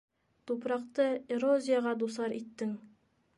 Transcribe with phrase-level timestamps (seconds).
[0.51, 1.05] Тупраҡты
[1.35, 2.73] эрозияға дусар иттең.